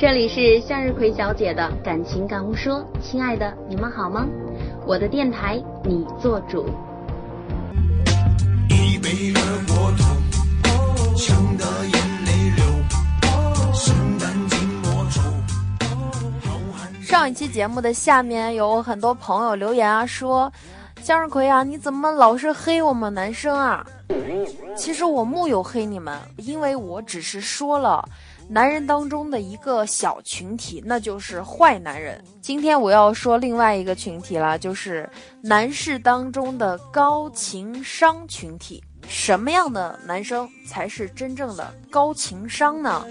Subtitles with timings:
[0.00, 4.26] 这里是向日葵小姐的感情感悟说，亲爱的，你们好吗？
[4.86, 6.64] 我的电台，你做主。
[8.70, 11.92] 一杯热过头，呛得眼
[12.24, 12.64] 泪流，
[13.74, 15.20] 心淡寂寞愁。
[17.02, 20.50] 上一期节目的下面有很多朋友留言啊，说
[21.02, 23.84] 向日葵啊，你怎么老是黑我们男生啊？
[24.74, 28.02] 其实我木有黑你们，因为我只是说了。
[28.52, 32.20] 男人当中的一个小群体，那就是坏男人。
[32.42, 35.08] 今天我要说另外一个群体了，就是
[35.40, 38.82] 男士当中的高情商群体。
[39.06, 43.04] 什么样的男生才是真正的高情商呢？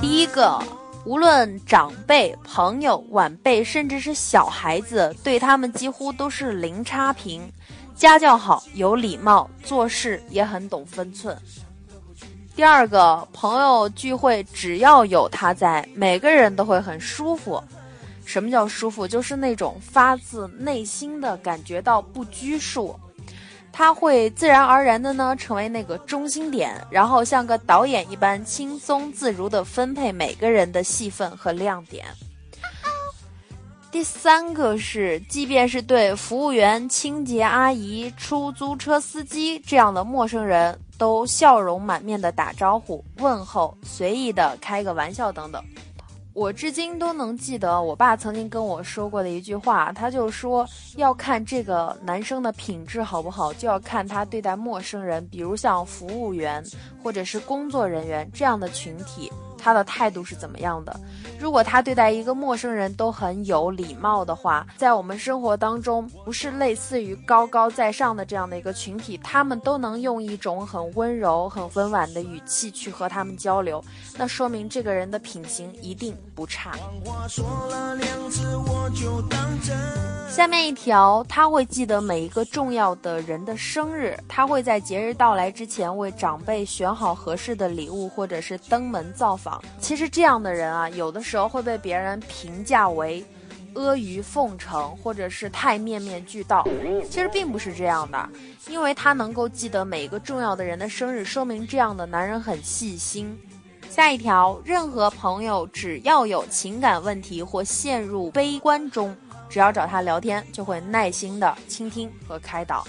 [0.00, 0.56] 第一个，
[1.04, 7.42] 无论长辈、朋友、晚辈，甚至是小孩子，对他们几乎都是零差评。
[7.96, 11.34] 家教好，有礼貌，做事也很懂分寸。
[12.54, 17.62] 第二个朋友聚会，只要有他在，每个人都会很舒服。
[18.26, 19.08] 什么叫舒服？
[19.08, 22.94] 就是那种发自内心的感觉到不拘束。
[23.72, 32.04] 他会自然而然的呢，成为那个中心点，然后像个导演一般，轻松自如的分配每个人的戏份和亮点。
[33.96, 45.64] 第三个是，即便是对服务员、清洁阿姨、出租车司机这样的陌生人，都笑容满面的打招呼、问候，随意的开个玩笑等等。
[46.34, 56.62] 我至今都能记得我爸曾经跟我说过的一句话，他就说要看这个男生的品质好不好，就要看他对待陌生人，比如像服务员
[57.02, 59.32] 或者是工作人员这样的群体。
[59.66, 60.94] 他的态度是怎么样的？
[61.40, 73.82] 如果他对待一个陌生人都很有礼貌的话，在我们生活当中，不是类似于高高在上的这样的一个群体，他们都能用一种很温柔、很温婉的语气去和他们交流，
[74.16, 76.70] 那说明这个人的品行一定不差。
[80.28, 89.55] 下面一条，他会记得每一个重要的人的生日，他会在节日到来之前为长辈选好合适的礼物，或者是登门造访。
[89.80, 93.24] 其实这样的人啊，有的时候会被别人评价为
[93.74, 96.66] 阿谀奉承，或者是太面面俱到。
[97.10, 98.28] 其实并不是这样的，
[98.68, 103.38] 因为他能够记得每一个重要的人的生日，说明这样的男人很细心。
[103.88, 109.16] 下一条，任何朋友只要有情感问题或陷入悲观中，
[109.48, 112.86] 只要找他聊天，就会耐心的倾听和开导。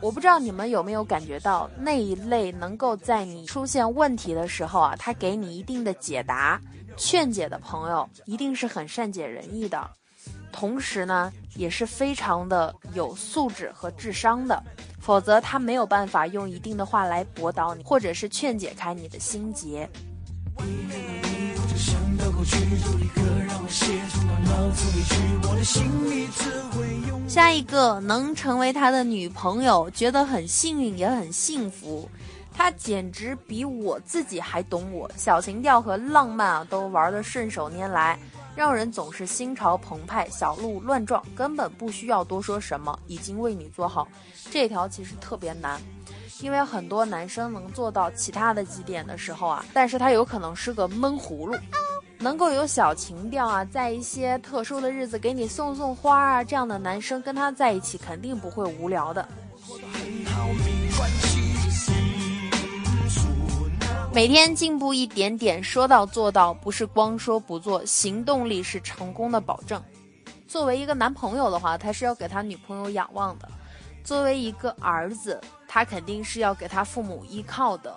[0.00, 6.60] 我不知道你们有没有感觉到那一类能够在你出现问题的时候啊，他给你一定的解答、
[6.96, 9.90] 劝解的朋友，一定是很善解人意的，
[10.50, 14.62] 同时呢，也是非常的有素质和智商的，
[14.98, 19.88] 否则他没有办法用一定的话来驳倒你，或者是劝解开你的心结。
[27.28, 32.08] 下一个能成为他的女朋友，觉得很幸运也很幸福。
[32.52, 38.18] 他简直比我自己还懂我，小情调和浪漫啊都玩得顺手拈来，
[38.54, 44.06] 让人总是心潮澎湃，小鹿乱撞，根本不需要多说什么，已经为你做好。
[44.50, 45.80] 这条其实特别难，
[46.40, 51.56] 因为很多男生能做到其他的几点的时候啊，但是他有可能是个闷葫芦。
[52.22, 59.26] 能够有小情调啊，在一些特殊的日子给你送送花啊，这样的男生跟他在一起肯定不会无聊的。
[64.12, 69.82] 每天进步一点点，说到做到，不是光说不做，行动力是成功的保证。
[70.46, 73.48] 作为一个男朋友的话，他是要给他女朋友仰望的；
[74.04, 77.96] 作为一个儿子，他肯定是要给他父母依靠的。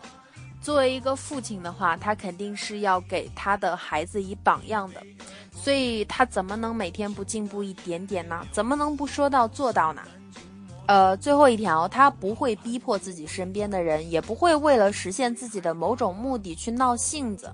[0.63, 5.03] 作为一个父亲的话，他肯定是要给他的孩子以榜样的，
[5.51, 8.47] 所以他怎么能每天不进步一点点呢？
[8.49, 10.01] 怎么能不说到做到呢？
[10.85, 17.53] 呃，最后一条，他不会逼迫自己身边的人，也不会为了实现自己的某种目的去闹性子。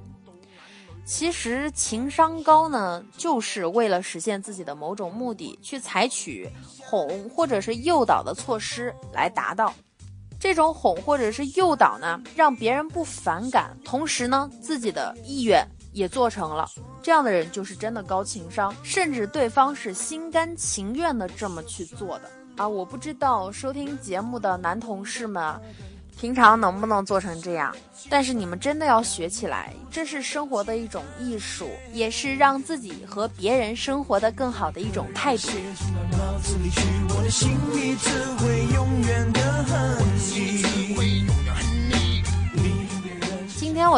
[1.04, 6.48] 其实情商高呢，就是为了实现自己的某种目的，去采取
[6.78, 9.74] 哄或者是诱导的措施来达到。
[10.40, 16.70] 这种哄或者是诱导呢，让别人不反感，同时呢，自己的意愿也做成了。
[17.04, 22.68] 这样的人就是真的高情商，甚至对方是心甘情愿的这么去做的啊！
[22.68, 25.60] 我不知道收听节目的男同事们，
[26.18, 27.76] 平常能不能做成这样？
[28.10, 35.50] 但是你们真的要学起来，这是生活的一种艺术，也是让自己和别人生活的更好的一种态度。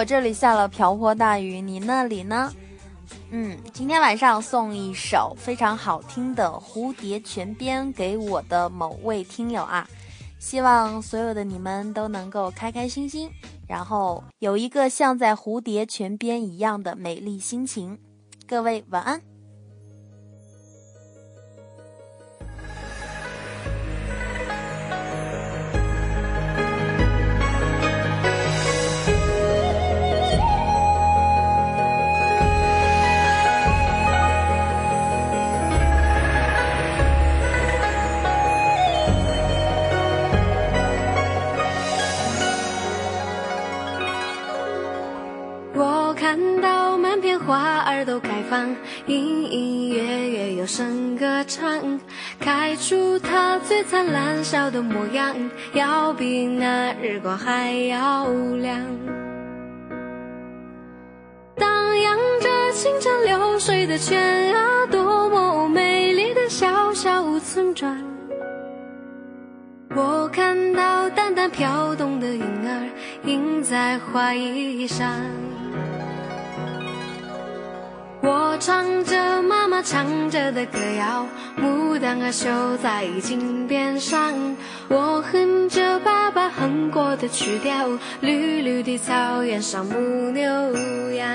[0.02, 2.52] 我这里下了瓢泼大雨，你那里呢？
[3.30, 9.88] 嗯，今天晚上送一首非常好听的《蝴蝶泉边》给我的某位听友啊，
[10.40, 13.30] 希望所有的你们都能够开开心心，
[13.68, 18.00] 然后有一个像在蝴蝶泉边一样的美丽心情。
[18.48, 19.22] 各位晚安。
[49.44, 52.00] 隐隐约约有声歌唱，
[52.40, 55.36] 开出它最灿烂笑的模样，
[55.74, 58.28] 要比那日光还要
[58.58, 58.80] 亮。
[61.56, 67.98] 荡漾着清澈流水的泉啊，多么美丽的小小村庄。
[69.96, 72.90] 我看到淡淡飘动的云儿，
[73.26, 75.10] 映在花衣上。
[78.24, 81.26] 我唱着妈妈唱着的歌谣，
[81.58, 84.32] 牡丹儿绣在金边上。
[84.90, 87.90] 我哼着爸爸哼过的曲调，
[88.20, 89.98] 绿绿的草原上牧
[90.30, 90.44] 牛
[91.14, 91.28] 羊，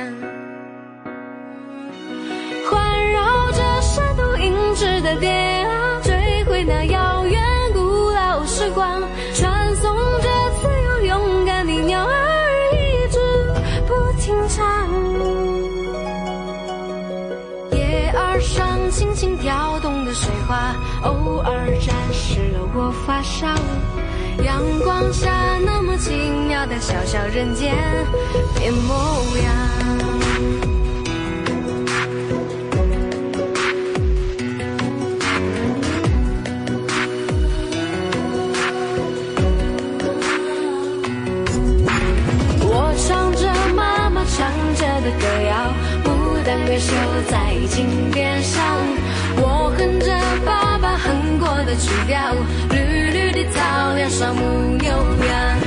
[2.71, 5.29] 环绕着山都银质的蝶
[20.17, 23.55] 水花，偶尔沾湿了我发梢。
[24.43, 26.11] 阳光下那么奇
[26.49, 27.75] 妙的小小人间
[28.59, 29.16] 变模
[46.87, 46.93] 就
[47.29, 48.63] 在金边上，
[49.39, 50.07] 我哼着
[50.45, 52.33] 爸爸哼过的曲调，
[52.71, 55.59] 绿绿的草原上牧牛羊，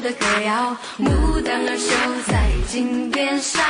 [0.00, 1.92] 的歌谣牡丹儿绣
[2.26, 3.62] 在金边上，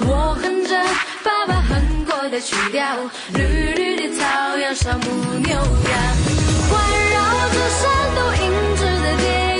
[0.00, 0.76] 我哼着
[1.22, 2.84] 爸爸哼过的曲调，
[3.32, 5.06] 绿绿的草原上牧
[5.38, 5.64] 牛羊，
[6.68, 6.72] 环
[7.14, 7.16] 绕
[7.48, 7.82] 着山
[8.14, 8.44] 都银
[8.76, 9.53] 质的天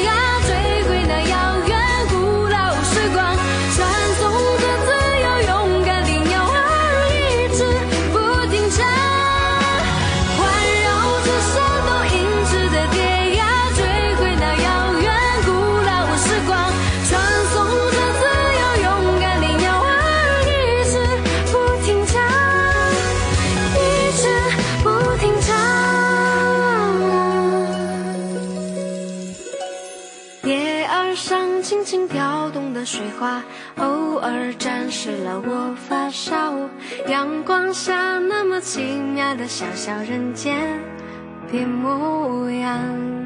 [33.76, 36.69] 偶尔沾湿了我发梢。
[37.09, 38.81] 阳光下那么奇
[39.14, 40.81] 妙的小小人间
[41.50, 43.24] 别模样。